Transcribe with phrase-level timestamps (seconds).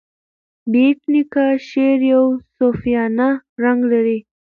[0.71, 2.23] بېټ نیکه شعر یو
[2.55, 3.29] صوفیانه
[3.63, 4.19] رنګ لري.